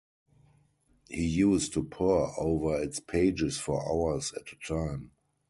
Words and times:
He 1.09 1.27
used 1.27 1.73
to 1.73 1.83
pore 1.83 2.33
over 2.39 2.81
its 2.81 2.99
pages 2.99 3.59
for 3.59 3.87
hours 3.87 4.33
at 4.35 4.51
a 4.51 4.55
time. 4.67 5.11